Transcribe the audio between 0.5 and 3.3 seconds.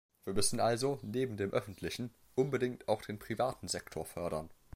also neben dem öffentlichen unbedingt auch den